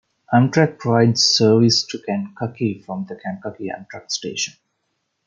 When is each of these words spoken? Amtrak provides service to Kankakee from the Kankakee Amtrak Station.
Amtrak 0.33 0.79
provides 0.79 1.21
service 1.21 1.85
to 1.85 1.99
Kankakee 1.99 2.81
from 2.83 3.05
the 3.07 3.15
Kankakee 3.15 3.69
Amtrak 3.69 4.09
Station. 4.09 4.55